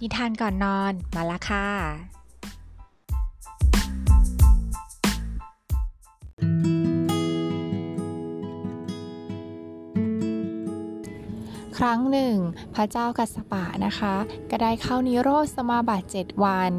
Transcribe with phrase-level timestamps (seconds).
[0.00, 1.66] นิทานก่อนนอนมาละค่ะ
[11.78, 12.36] ครั้งหนึ่ง
[12.74, 14.14] พระเจ้ากัสปะนะคะ
[14.50, 16.72] ก็ได้เข้านิโรธสมาบัติเจ็ดวัน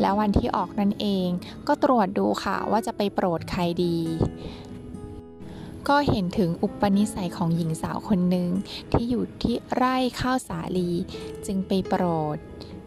[0.00, 1.28] แล้ววันที่ออกนั่นเอง
[1.68, 3.96] ก็ตรวจดูค่ะว่าจะไปโปรดใครดี
[5.88, 8.50] ก็เห็นถึงอุปนิสัยของหญิงสาวคนหนึ่ง
[8.92, 10.90] ที่อยู่ที่ไร่ข้าวสาลี
[11.46, 12.04] จึงไปโปร
[12.34, 12.36] ด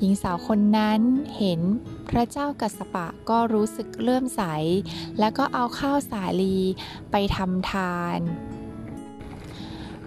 [0.00, 1.00] หญิงสาวคนนั้น
[1.38, 1.60] เห็น
[2.08, 4.42] พระเจ้ากัสปะก็รู้สึกเลื่อมใส
[5.18, 6.56] แล้วก็เอาข้าวสาลี
[7.10, 8.18] ไปทำทาน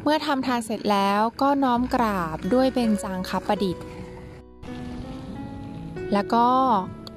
[0.01, 3.85] เมื่อทำทานเสร็จแล้วก็น้อมกราบด้วยเบญจางคประดิษฐ์
[6.13, 6.47] แล้วก็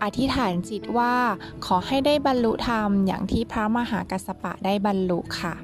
[0.02, 1.14] อธิษฐานจิตว่า
[1.66, 5.54] ขอให้ได้บรรลุธรรมอย่างที่พระมหากัสสปะได้บรรลุค่ะ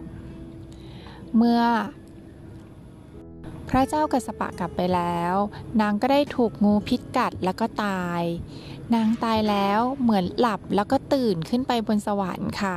[1.36, 1.62] เมื่อ
[3.68, 5.34] พระเจ้ากัสปะกลับไปแล้ว
[5.80, 8.22] นางก็ได้ถูกงูพิษกัดแล้วก็ตาย
[8.94, 12.76] นางตายแล้วเหมือนหลับแล้วก็ตื่นขึ้นไปบนสวรรค์ค่ะ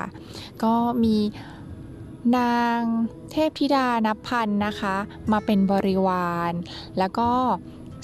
[0.64, 1.18] ก็มี
[2.38, 2.78] นาง
[3.31, 4.96] เทพธิดานับพันนะคะ
[5.31, 6.52] มาเป็นบริวาร
[7.00, 7.31] แล้วก็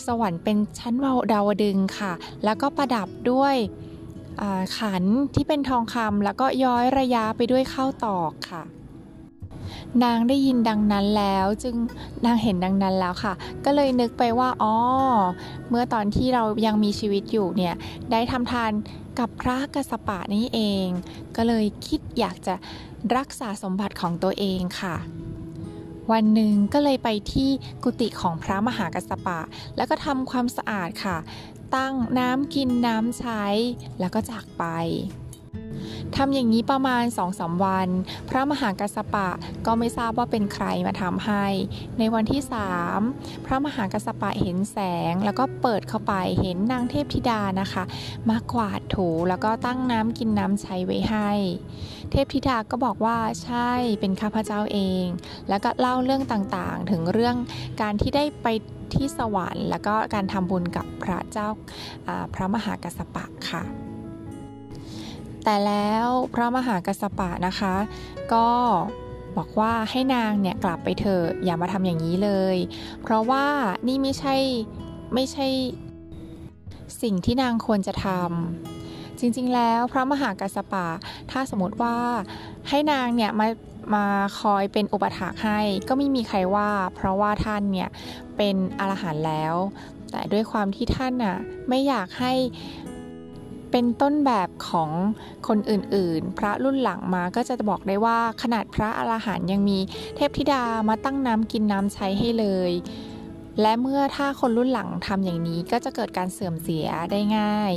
[0.08, 0.96] สวรรค์เป็นชั้น
[1.32, 3.56] ดาวดึงค่ะ แล้วก็ประดับด้วย
[4.78, 5.04] ขัน
[5.36, 8.64] ที่เป็นทองคำแล้วก็ย้อยระยะไปด้วยข้าวตอกค่ะ
[10.04, 11.76] นางได้ยินดังนั้นแล้วจึง
[12.26, 13.34] นางเห็นดังนั้นแล้วค่ะ
[13.66, 14.76] ก็เลยนึกไปว่าอ๋อ
[15.70, 17.76] เมื่อตอนที่เรายังมีชีวิตอยู่เนี่ย
[18.12, 18.72] ได้ทำทาน
[19.20, 20.88] กับพระกสปะนี่เอง
[21.36, 22.56] ก็เลยคิดอยากจะ
[23.18, 24.96] รักษาสมบัติของตัวเองค่ะ
[26.12, 27.50] วันหนึ่งก็เลยไปที่
[27.84, 29.40] กุฏิของพระมหากัสปะ
[29.78, 31.18] แล้วก็ทำความสะอาดค่ะ
[31.76, 33.44] ตั้งน้ำกินน้ำใช้
[34.00, 34.66] แล้วก็จากไป
[36.16, 37.90] ทำอย่างนี้ประมาณ2องสาวัน
[38.30, 39.30] พระมหากัสปะ
[39.66, 41.46] ก็ไม่ทราบว่าเป็นใครมาทำให้
[42.00, 43.00] ในวันที่สาม
[43.46, 44.78] พระมหากัสปะเห็นแส
[45.12, 47.84] งแล้วก็เปิดเข้าไปเห็นนางเทพธิดานะคะ
[48.30, 51.30] มากวาดถูแล้วก็ตั้งน้ำกินน้ำใช้ไว้ให้
[52.12, 55.06] เทพธิดาก็บอกว่าใช่เป็นข้าพเจ้าเอง
[55.50, 57.36] แล้วก็เล่าเรื่องต่างๆ ถึงเรื่อง
[57.82, 58.48] การที่ได้ไป
[58.94, 61.48] ที่สวรรค์ แล้วก็การทำบุญกับพระเจ้า
[62.34, 63.87] พระมหากัสปะค่ะ
[65.50, 67.76] แต่แล้วพระมหากัสปะนะคะ
[68.34, 68.48] ก็
[69.38, 72.58] บอกว่าให้นางเนี่ยกลับไปเถอะอย่ามาทำอย่างนี้เลย
[73.02, 73.46] เพราะว่า
[73.88, 74.36] นี่ไม่ใช่
[75.14, 75.48] ไม่ใช่
[77.02, 80.88] สิ่งที่นางควรจะทำจริงๆแล้วพระมหากัสปะ
[81.32, 81.98] ถ้าสมมติว่า
[82.70, 83.48] ให้นางเนี่ยมา
[83.96, 84.06] มา
[84.40, 87.90] คอยเป็นอุปถากให้ก็ไม่มีใครว่า เพราะว่าท่านเนี่ย
[88.38, 89.56] เป็นอรหันต์แล้ว
[90.12, 91.38] แต่ด้วยความที่ท่านน่ะ
[91.70, 92.34] ไม่อยากให้
[93.72, 94.92] เป็นต้นแบบของ
[95.48, 99.80] คนอื่นๆ พระรุ่นหลังมาก็จะบอกได้ว่าขนาดพระอรหันยังมี
[100.16, 102.72] เทพธิดามาตั้งน้ำกินน้ำใช้ให้เลย
[103.62, 107.74] และเมื่อถ้าคนรุ่นหลังทำอย่างนี้ก็จะเกิดการเสื่อมเสียได้ง่าย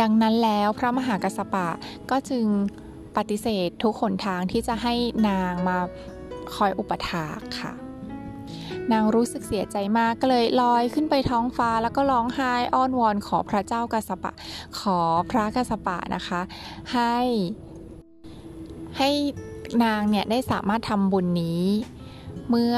[0.00, 1.68] ดังนั้นแล้วพระมหากัสปะ
[2.10, 2.46] ก็จึง
[3.16, 4.94] ปฏิเสธทุกขนทางที่จะให้
[5.28, 5.78] นางมา
[6.54, 7.83] คอยอุปถากค่ะ
[8.92, 14.32] นางรู้สึกเสียใจมากก็เลยลอยขึ้นไปท้องฟ้าแล้วก็ร้องไห้อ้อนวอนขอพระเจ้ากัสปะ
[14.78, 14.98] ขอ
[15.30, 16.40] พระกัสปะนะคะ
[16.92, 17.16] ให้
[18.98, 19.10] ให้
[19.84, 21.62] นางเนี่ยได้สามารถทำบุญนี้
[22.48, 22.76] เมื่อ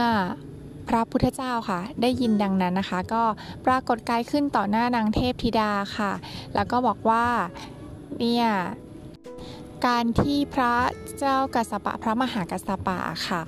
[0.89, 3.23] พระพุทธเจ้าค่ะ ได้ยินดังนั้นนะคะ ก็
[3.67, 6.13] ปรากฏกายขึ้นต่อหน้านางเทพธิดาค่ะ
[6.55, 7.27] แล้วก็บอกว่า
[8.21, 8.47] เนี่ย
[9.87, 10.75] การที่พระ
[11.19, 13.43] เจ้ากัสปะพระมหากัสปะค่ะ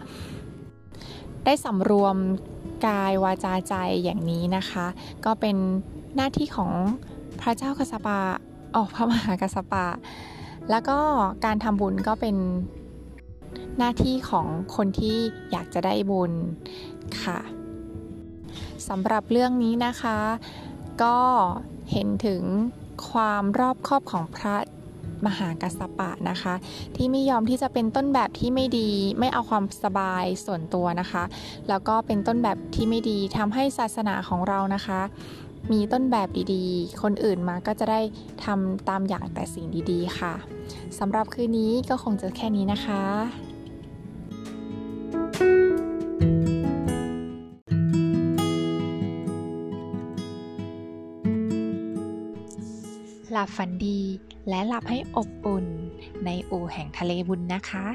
[1.45, 2.17] ได้สำรวม
[2.87, 4.87] กายวาจาใจอย่างนี้นะคะ
[5.25, 5.57] ก็เป็น
[6.17, 6.73] หน้าที่ของ
[7.41, 8.21] พระเจ้ากัสปะ
[8.77, 9.87] ออกพระมหากัสปะ
[10.71, 10.99] แล้วก็
[11.45, 12.37] การทำบุญก็เป็น
[13.79, 14.47] หน้าที่ของ
[14.77, 15.17] คนที่
[15.51, 16.33] อยากจะได้บุญ
[17.23, 17.39] ค่ะ
[18.89, 20.19] สำหรับเรื่องนี้นะคะ
[21.03, 21.19] ก็
[21.93, 22.43] เห็นถึง
[23.11, 24.57] ความรอบคอบของพระ
[25.27, 26.55] มหากัสปะนะคะ
[26.97, 31.25] ที่ไม่ยอมที่จะเป็นต้นแบบที่ไม่ดี ไม่เอาความสบายส่วนตัวนะคะ
[31.69, 35.01] แล้วก็เป็นต้นแบบที่ไม่ดีทำให้ศาสนาของเรานะคะ
[35.73, 38.01] มีต้นแบบดีๆ คนอื่นมาก็จะได้
[38.45, 40.35] ทำตามอย่างแต่สิ่งดีๆค่ะ
[40.99, 43.48] สำหรับคืนนี้ก็คงจะแค่นี้นะคะ
[53.39, 54.01] ลับฝันดี
[54.49, 55.67] และหลับให้อบอุ่น
[56.25, 57.87] ในอู่แห่งทะเลบุญนะคะ